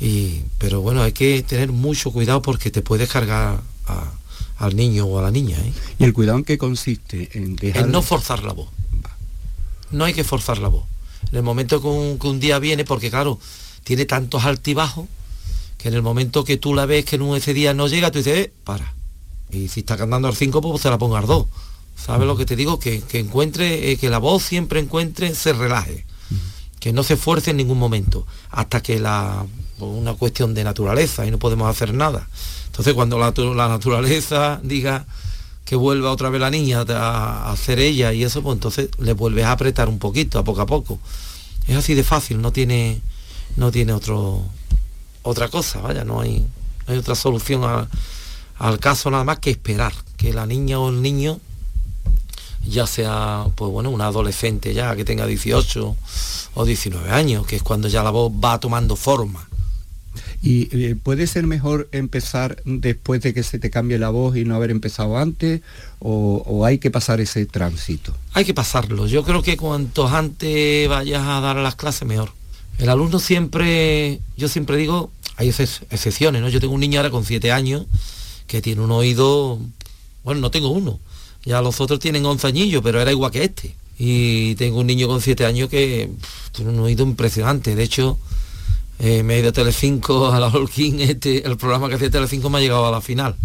[0.00, 4.12] Y, pero bueno, hay que tener mucho cuidado porque te puedes cargar a-
[4.58, 5.56] al niño o a la niña.
[5.58, 5.72] ¿eh?
[5.98, 7.30] ¿Y el cuidado en qué consiste?
[7.38, 7.84] En dejar...
[7.84, 8.68] En no forzar la voz.
[9.90, 10.84] No hay que forzar la voz.
[11.32, 13.38] En el momento que un, que un día viene, porque claro,
[13.84, 15.06] tiene tantos altibajos,
[15.78, 18.10] que en el momento que tú la ves que en un- ese día no llega,
[18.10, 18.94] tú dices, eh, para.
[19.50, 21.46] Y si está cantando al 5, pues se la ponga al 2.
[21.96, 22.78] ¿Sabes lo que te digo?
[22.78, 26.04] Que, que encuentre, eh, que la voz siempre encuentre, se relaje.
[26.80, 28.24] Que no se esfuerce en ningún momento.
[28.50, 29.44] Hasta que la
[29.86, 32.28] una cuestión de naturaleza y no podemos hacer nada.
[32.66, 35.06] Entonces cuando la, tu- la naturaleza diga
[35.64, 39.12] que vuelva otra vez la niña a, a hacer ella y eso, pues entonces le
[39.12, 40.98] vuelves a apretar un poquito, a poco a poco.
[41.66, 43.00] Es así de fácil, no tiene,
[43.56, 44.42] no tiene otro,
[45.22, 46.38] otra cosa, vaya, no hay,
[46.86, 47.62] no hay otra solución
[48.58, 51.38] al caso nada más que esperar que la niña o el niño
[52.66, 55.96] ya sea, pues bueno, una adolescente ya que tenga 18
[56.54, 59.47] o 19 años, que es cuando ya la voz va tomando forma.
[60.40, 64.44] ¿Y eh, puede ser mejor empezar después de que se te cambie la voz y
[64.44, 65.62] no haber empezado antes?
[65.98, 68.14] ¿O, hay que pasar ese tránsito?
[68.34, 69.06] Hay que pasarlo.
[69.06, 72.30] Yo creo que cuanto antes vayas a dar las clases, mejor.
[72.78, 76.48] El alumno siempre, yo siempre digo, hay excepciones, ¿no?
[76.48, 77.86] Yo tengo un niño ahora con 7 años
[78.46, 79.58] que tiene un oído,
[80.22, 81.00] bueno, no tengo uno,
[81.44, 83.74] ya los otros tienen 11 añillos, pero era igual que este.
[83.98, 86.08] Y tengo un niño con 7 años que
[86.52, 87.74] tiene un oído impresionante.
[87.74, 88.16] De hecho,
[88.98, 92.50] eh, me he ido a Telecinco a la Holkin, este, el programa que hacía Telecinco
[92.50, 93.36] me ha llegado a la final.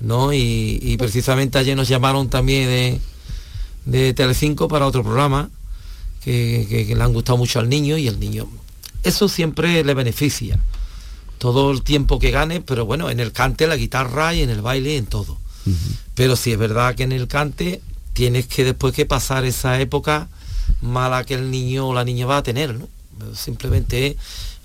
[0.00, 0.32] ¿no?
[0.32, 3.00] Y, y precisamente ayer nos llamaron también de,
[3.84, 5.48] de Telecinco para otro programa
[6.24, 8.48] que, que- que le han gustado mucho al niño y el niño.
[9.04, 10.58] Eso siempre le beneficia.
[11.38, 14.60] Todo el tiempo que gane, pero bueno, en el cante, la guitarra y en el
[14.62, 15.36] baile, en todo.
[16.14, 17.80] Pero sí es verdad que en el cante
[18.12, 20.28] tienes que después que pasar esa época
[20.82, 22.88] mala que el niño o la niña va a tener, ¿no?
[23.34, 24.16] Simplemente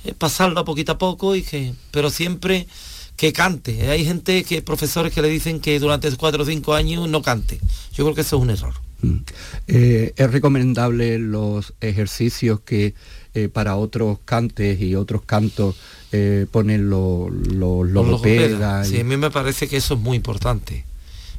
[0.04, 2.68] es, es pasarlo a poquito a poco y que, pero siempre
[3.16, 3.90] que cante.
[3.90, 7.60] Hay gente que, profesores que le dicen que durante cuatro o cinco años no cante.
[7.94, 8.74] Yo creo que eso es un error.
[9.02, 9.18] Mm.
[9.68, 12.94] Eh, es recomendable los ejercicios que
[13.34, 15.76] eh, para otros cantes y otros cantos
[16.12, 18.88] eh, ponen los logopedas.
[18.88, 20.86] y- Sí, a mí me parece que eso es muy importante.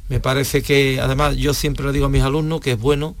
[0.07, 3.15] Me parece que, además, yo siempre le digo a mis alumnos que es bueno,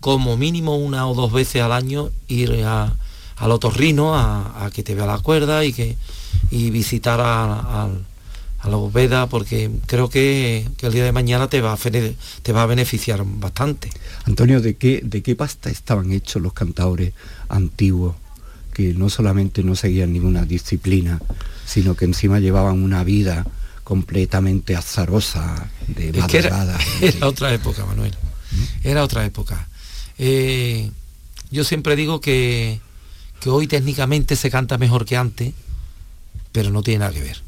[0.00, 2.94] como mínimo una o dos veces al año, ir a,
[3.36, 5.96] al otorrino a, a que te vea la cuerda y que
[6.50, 11.48] y visitar a, a, a la logopeda, porque creo que, que el día de mañana
[11.48, 13.90] te va a, te va a beneficiar bastante.
[14.24, 17.12] Antonio, ¿de qué, ¿de qué pasta estaban hechos los cantadores
[17.48, 18.16] antiguos?
[18.72, 21.20] Que no solamente no seguían ninguna disciplina,
[21.64, 23.46] sino que encima llevaban una vida
[23.84, 26.76] completamente azarosa, de Es que era,
[27.22, 28.14] otra época, Manuel.
[28.82, 29.68] Era otra época.
[30.18, 30.90] Eh,
[31.50, 32.80] yo siempre digo que,
[33.40, 35.54] que hoy técnicamente se canta mejor que antes,
[36.52, 37.42] pero no tiene nada que ver.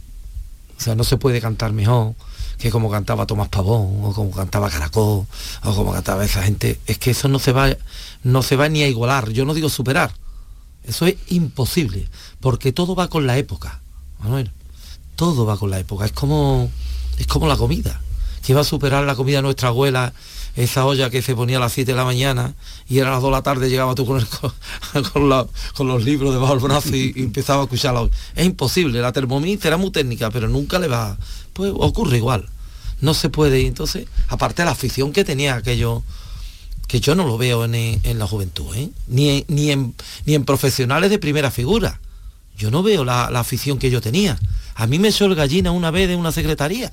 [0.78, 2.14] O sea, no se puede cantar mejor
[2.58, 5.26] que como cantaba Tomás Pavón, o como cantaba Caracol,
[5.62, 6.78] o como cantaba esa gente.
[6.86, 7.76] Es que eso no se va,
[8.24, 9.30] no se va ni a igualar.
[9.30, 10.12] Yo no digo superar.
[10.84, 12.08] Eso es imposible,
[12.40, 13.80] porque todo va con la época,
[14.18, 14.50] Manuel.
[15.14, 16.04] Todo va con la época.
[16.04, 16.70] Es como,
[17.18, 18.00] es como la comida.
[18.44, 20.12] Que va a superar la comida de nuestra abuela,
[20.58, 22.52] esa olla que se ponía a las 7 de la mañana
[22.88, 24.26] y era a las 2 de la tarde llegaba tú con,
[25.76, 28.12] con, los libros debajo del brazo y, empezaba a escuchar la olla.
[28.34, 31.16] Es imposible, la Thermomix era muy técnica, pero nunca le va.
[31.52, 32.48] Pues ocurre igual.
[33.00, 33.68] No se puede.
[33.68, 36.02] Entonces, aparte de la afición que tenía aquello,
[36.88, 38.90] que yo no lo veo en, en la juventud, ¿eh?
[39.06, 39.94] ni, ni, en,
[40.26, 42.00] ni en profesionales de primera figura.
[42.56, 44.36] Yo no veo la, la afición que yo tenía.
[44.74, 46.90] A mí me echó el gallina una vez de una secretaría,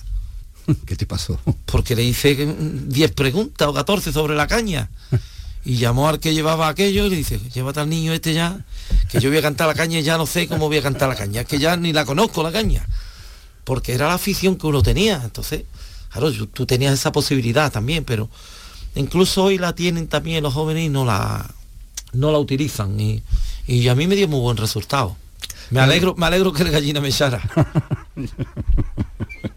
[0.85, 1.39] ¿Qué te pasó?
[1.65, 4.89] porque le hice mm, 10 preguntas o 14 sobre la caña.
[5.63, 8.59] Y llamó al que llevaba aquello y le dice, llévate al niño este ya,
[9.09, 11.09] que yo voy a cantar la caña y ya no sé cómo voy a cantar
[11.09, 12.85] la caña, es que ya ni la conozco la caña.
[13.63, 15.21] Porque era la afición que uno tenía.
[15.23, 15.63] Entonces,
[16.11, 18.29] claro, yo- tú tenías esa posibilidad también, pero
[18.93, 21.49] incluso hoy la tienen también los jóvenes y no la,
[22.13, 22.99] no la utilizan.
[22.99, 23.23] Y,
[23.65, 25.15] y a mí me dio muy buen resultado.
[25.71, 27.41] Me alegro, me alegro que el gallina me echara.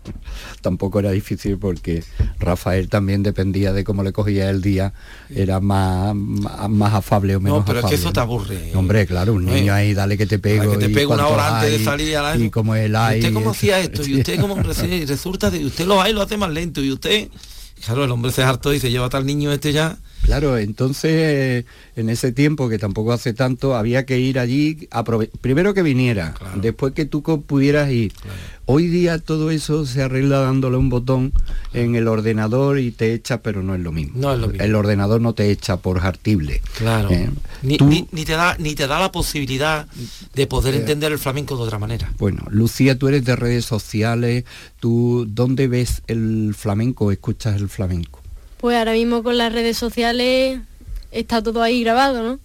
[0.61, 2.03] Tampoco era difícil porque
[2.39, 4.93] Rafael también dependía de cómo le cogía el día,
[5.31, 8.73] era más, más, más afable o menos No, pero es que eso te aburre.
[8.75, 10.73] Hombre, claro, un Eh, niño ahí, dale que te pego.
[10.73, 12.45] Que te y pegue una hora antes de salir al aire.
[12.45, 13.19] Y como el ¿Y hay.
[13.21, 14.07] usted cómo hacía esto?
[14.07, 14.39] Y usted
[14.89, 17.29] y resulta de usted lo hay lo hace más lento y usted
[17.85, 19.97] claro el hombre se hartó y se lleva al niño este ya
[20.29, 21.65] Claro, entonces eh,
[21.97, 24.89] en ese tiempo que tampoco hace tanto había que ir allí,
[25.41, 26.61] primero que viniera, Claro.
[26.61, 28.13] después que tú pudieras ir.
[28.67, 31.33] Hoy día todo eso se arregla dándole un botón
[31.73, 34.21] en el ordenador y te echa, pero no es lo mismo.
[34.21, 34.63] No es lo mismo.
[34.63, 36.61] El ordenador no te echa por jartible.
[36.77, 37.31] claro Eh,
[37.63, 39.87] ni, tú- ni- ni te da ni te da la posibilidad
[40.35, 44.45] de poder entender el flamenco de otra manera Bueno, Lucía, tú eres de redes sociales,
[44.79, 48.18] tú ¿dónde ves el flamenco escuchas el flamenco?
[48.59, 50.61] Pues ahora mismo con las redes sociales
[51.13, 52.39] está todo ahí grabado, ¿no?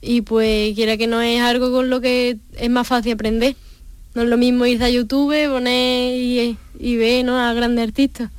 [0.00, 3.56] Y pues quiera que no es algo con lo que es más fácil aprender.
[4.14, 7.38] No es lo mismo irse a YouTube, poner y, y ver ¿no?
[7.38, 8.30] a grandes artistas.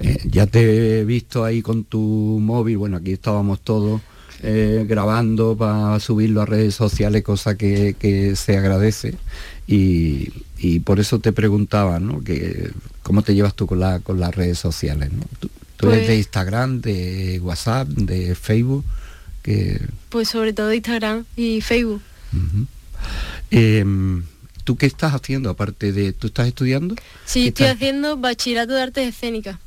[0.00, 2.00] Eh, ya te he visto ahí con tu
[2.40, 4.00] móvil, bueno, aquí estábamos todos
[4.42, 9.14] eh, grabando para subirlo a redes sociales, cosa que, que se agradece.
[9.66, 12.22] Y, y por eso te preguntaba, ¿no?
[12.22, 12.70] Que,
[13.02, 15.12] ¿Cómo te llevas tú con, la, con las redes sociales?
[15.12, 15.22] ¿no?
[15.38, 15.48] ¿Tú,
[15.90, 18.84] Pues- de Instagram, de WhatsApp, de Facebook?
[19.42, 22.00] Que, Pues sobre todo Instagram y Facebook.
[23.50, 24.22] Em,
[24.64, 26.12] ¿Tú qué estás haciendo aparte de...
[26.14, 26.94] ¿Tú estás estudiando?
[27.26, 29.58] Sí, ¿Qué estoy estás- haciendo bachillerato de artes escénicas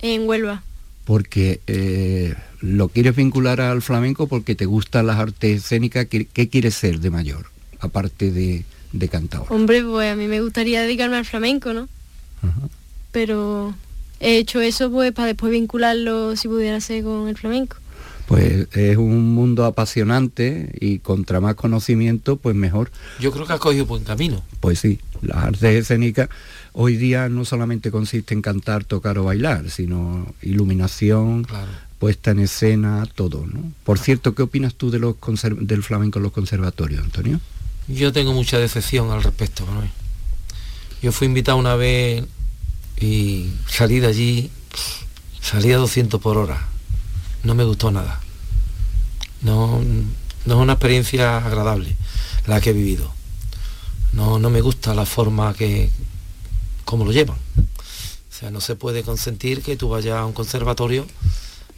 [0.00, 0.64] en Huelva.
[1.04, 6.06] porque eh, lo quieres vincular al flamenco porque te gustan las artes escénicas.
[6.06, 7.46] ¿Qué, qué quieres ser de mayor?
[7.78, 9.46] Aparte de, de cantador.
[9.50, 11.88] Hombre, pues a mí me gustaría dedicarme al flamenco, ¿no?
[13.12, 13.74] Pero
[14.20, 17.76] he hecho eso pues para después vincularlo si pudiera ser con el flamenco.
[18.26, 22.90] Pues es un mundo apasionante y contra más conocimiento, pues mejor.
[23.20, 26.30] yo creo que ha cogido buen camino Pues sí, las artes escénicas
[26.72, 31.70] hoy día no solamente consiste en cantar, tocar o bailar, sino iluminación, claro
[32.04, 33.72] puesta en escena, todo, ¿no?
[33.82, 35.16] Por cierto, ¿qué opinas tú de los
[35.60, 37.40] del flamenco en los conservatorios, Antonio?
[37.88, 39.88] Yo tengo mucha decepción al respecto, Manuel.
[41.00, 42.24] Yo fui invitado una vez
[43.00, 44.50] y salí de allí,
[45.40, 46.68] salí a 200 por hora.
[47.42, 48.20] No me gustó nada.
[49.42, 49.80] No,
[50.46, 51.96] no es una experiencia agradable
[52.46, 53.12] la que he vivido.
[54.12, 55.90] No, no me gusta la forma que,
[56.84, 57.38] como lo llevan.
[57.58, 61.06] O sea, no se puede consentir que tú vayas a un conservatorio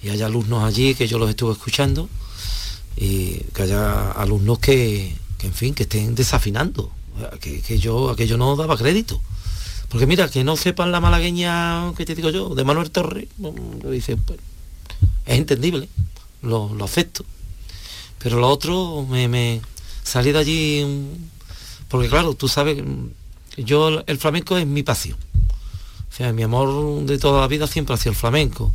[0.02, 2.08] y haya alumnos allí que yo los estuve escuchando
[2.96, 6.90] y que haya alumnos que, que, en fin, que estén desafinando,
[7.40, 9.20] que, que yo, aquello no daba crédito.
[9.89, 13.82] Porque mira, que no sepan la malagueña, que te digo yo, de Manuel Torres, mm,
[13.82, 14.39] lo dice, pues,
[15.26, 15.89] es entendible,
[16.43, 17.24] lo, lo acepto.
[18.18, 19.61] Pero lo otro, me, me
[20.03, 23.07] salí de allí, mm, porque claro, tú sabes, mm,
[23.59, 25.18] yo el flamenco es mi pasión.
[26.11, 28.72] O sea, mi amor de toda la vida siempre ha sido el flamenco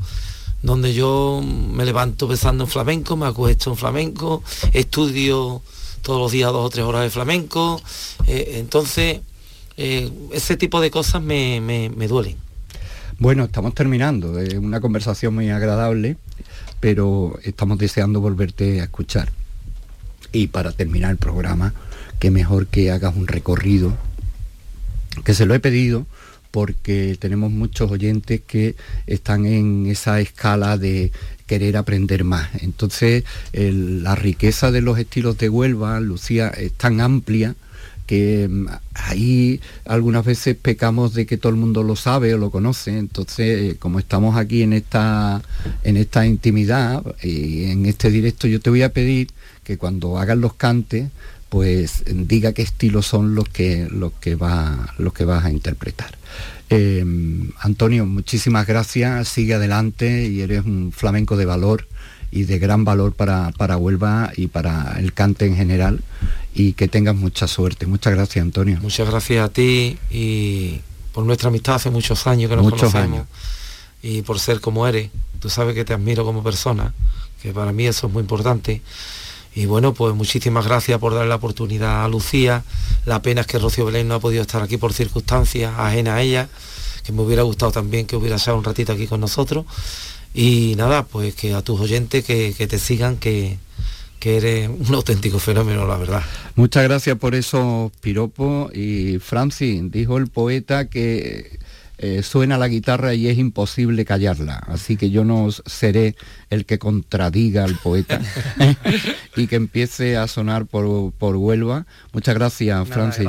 [0.62, 4.44] donde yo me levanto pensando en flamenco, me acuesto en flamenco,
[4.74, 5.62] estudio
[6.02, 7.82] todos los días dos o tres horas de flamenco.
[8.28, 9.22] Eh, entonces,
[9.84, 12.36] eh, ese tipo de cosas me, me, duelen.
[13.18, 14.38] Bueno, estamos terminando.
[14.38, 16.18] Es una conversación muy agradable,
[16.80, 19.32] pero estamos deseando volverte a escuchar.
[20.32, 21.74] Y para terminar el programa,
[22.20, 23.98] qué mejor que hagas un recorrido,
[25.26, 26.06] que se lo he pedido
[26.52, 28.76] porque tenemos muchos oyentes que
[29.08, 31.12] están en esa escala de
[31.48, 32.50] querer aprender más.
[32.62, 37.56] Entonces, la riqueza de los estilos de Huelva, Lucía, es tan amplia
[38.12, 42.52] que mm, ahí algunas veces pecamos de que todo el mundo lo sabe o lo
[42.52, 42.98] conoce.
[42.98, 45.42] Entonces, como estamos aquí en esta,
[45.84, 49.30] en esta intimidad y en este directo, yo te voy a pedir
[49.64, 51.08] que cuando hagas los cantes,
[51.48, 56.18] pues diga qué estilos son los que, los que, va, los que vas a interpretar.
[56.70, 57.06] Eh,
[57.60, 61.88] Antonio, muchísimas gracias, sigue adelante y eres un flamenco de valor
[62.32, 66.02] y de gran valor para, para Huelva y para el cante en general
[66.54, 67.86] y que tengas mucha suerte.
[67.86, 68.80] Muchas gracias, Antonio.
[68.82, 73.20] Muchas gracias a ti y por nuestra amistad hace muchos años que nos muchos conocemos
[73.20, 73.28] años.
[74.02, 75.10] y por ser como eres.
[75.40, 76.94] Tú sabes que te admiro como persona,
[77.42, 78.82] que para mí eso es muy importante
[79.54, 82.64] y bueno, pues muchísimas gracias por darle la oportunidad a Lucía.
[83.06, 86.22] La pena es que Rocío Belén no ha podido estar aquí por circunstancias ajenas a
[86.22, 86.50] ella,
[87.04, 89.66] que me hubiera gustado también que hubiera estado un ratito aquí con nosotros.
[90.34, 93.58] Y nada, pues que a tus oyentes que, te sigan, que,
[94.20, 96.24] que eres un auténtico fenómeno, la verdad.
[96.56, 98.74] Muchas gracias por esos piropos.
[98.76, 101.60] Y Francis, dijo el poeta que
[102.04, 104.58] eh, suena la guitarra y es imposible callarla.
[104.68, 106.16] Así que yo no seré
[106.50, 108.20] el que contradiga al poeta
[109.36, 111.86] y que empiece a sonar por, por Huelva.
[112.12, 113.28] Muchas gracias, Francis.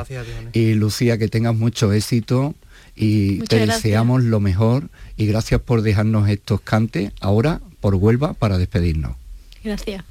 [0.54, 2.54] y Lucía, que tengas mucho éxito
[2.94, 8.58] y te deseamos lo mejor y gracias por dejarnos estos cantes ahora por Huelva para
[8.58, 9.16] despedirnos.
[9.64, 10.04] Gracias.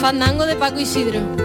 [0.00, 1.43] Fandango de Paco Isidro.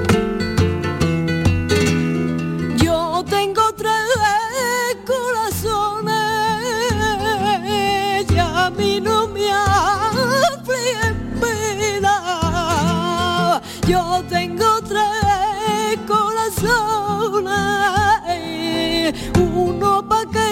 [19.39, 20.49] Uno pa' que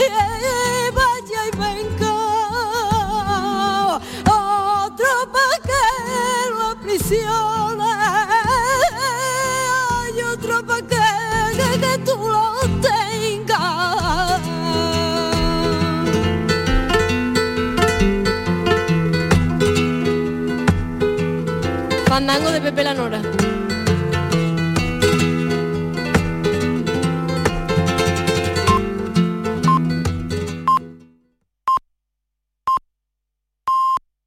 [0.99, 2.15] vaya y venga,
[4.25, 5.83] otro pa' que
[6.51, 7.37] lo aprisione.
[22.07, 22.93] Fandango de Pepe la